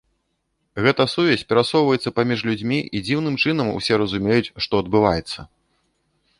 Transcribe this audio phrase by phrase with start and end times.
[0.85, 5.39] Гэта сувязь перасоўваецца паміж людзьмі, і дзіўным чынам усе разумеюць, што адбываецца.